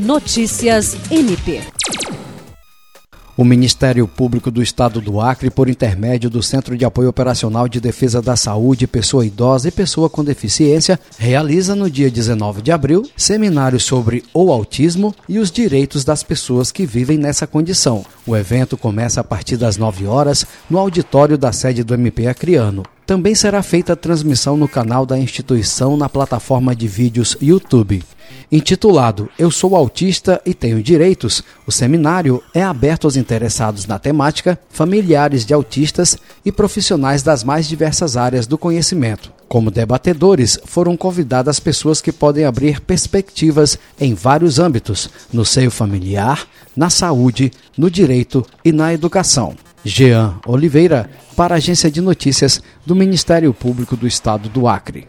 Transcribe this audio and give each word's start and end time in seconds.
Notícias 0.00 0.96
MP. 1.10 1.60
O 3.36 3.44
Ministério 3.44 4.08
Público 4.08 4.50
do 4.50 4.62
Estado 4.62 4.98
do 4.98 5.20
Acre, 5.20 5.50
por 5.50 5.68
intermédio 5.68 6.30
do 6.30 6.42
Centro 6.42 6.74
de 6.74 6.86
Apoio 6.86 7.10
Operacional 7.10 7.68
de 7.68 7.82
Defesa 7.82 8.22
da 8.22 8.34
Saúde, 8.34 8.86
Pessoa 8.86 9.26
Idosa 9.26 9.68
e 9.68 9.70
Pessoa 9.70 10.08
com 10.08 10.24
Deficiência, 10.24 10.98
realiza 11.18 11.74
no 11.74 11.90
dia 11.90 12.10
19 12.10 12.62
de 12.62 12.72
abril 12.72 13.06
seminários 13.14 13.84
sobre 13.84 14.24
o 14.32 14.50
autismo 14.50 15.14
e 15.28 15.38
os 15.38 15.50
direitos 15.50 16.02
das 16.02 16.22
pessoas 16.22 16.72
que 16.72 16.86
vivem 16.86 17.18
nessa 17.18 17.46
condição. 17.46 18.02
O 18.26 18.34
evento 18.34 18.78
começa 18.78 19.20
a 19.20 19.24
partir 19.24 19.58
das 19.58 19.76
9 19.76 20.06
horas 20.06 20.46
no 20.70 20.78
auditório 20.78 21.36
da 21.36 21.52
sede 21.52 21.84
do 21.84 21.92
MP 21.92 22.26
Acriano. 22.26 22.84
Também 23.04 23.34
será 23.34 23.62
feita 23.62 23.92
a 23.92 23.96
transmissão 23.96 24.56
no 24.56 24.66
canal 24.66 25.04
da 25.04 25.18
instituição 25.18 25.94
na 25.94 26.08
plataforma 26.08 26.74
de 26.74 26.88
vídeos 26.88 27.36
YouTube. 27.42 28.02
Intitulado 28.52 29.28
Eu 29.38 29.48
Sou 29.48 29.76
Autista 29.76 30.42
e 30.44 30.52
Tenho 30.52 30.82
Direitos, 30.82 31.40
o 31.68 31.70
seminário 31.70 32.42
é 32.52 32.60
aberto 32.60 33.04
aos 33.04 33.14
interessados 33.14 33.86
na 33.86 33.96
temática, 33.96 34.58
familiares 34.70 35.46
de 35.46 35.54
autistas 35.54 36.18
e 36.44 36.50
profissionais 36.50 37.22
das 37.22 37.44
mais 37.44 37.68
diversas 37.68 38.16
áreas 38.16 38.48
do 38.48 38.58
conhecimento. 38.58 39.32
Como 39.46 39.70
debatedores, 39.70 40.58
foram 40.64 40.96
convidadas 40.96 41.60
pessoas 41.60 42.00
que 42.00 42.10
podem 42.10 42.44
abrir 42.44 42.80
perspectivas 42.80 43.78
em 44.00 44.14
vários 44.14 44.58
âmbitos, 44.58 45.08
no 45.32 45.44
seio 45.44 45.70
familiar, 45.70 46.44
na 46.76 46.90
saúde, 46.90 47.52
no 47.78 47.88
direito 47.88 48.44
e 48.64 48.72
na 48.72 48.92
educação. 48.92 49.54
Jean 49.84 50.34
Oliveira, 50.44 51.08
para 51.36 51.54
a 51.54 51.58
Agência 51.58 51.88
de 51.88 52.00
Notícias 52.00 52.60
do 52.84 52.96
Ministério 52.96 53.54
Público 53.54 53.96
do 53.96 54.08
Estado 54.08 54.48
do 54.48 54.66
Acre. 54.66 55.06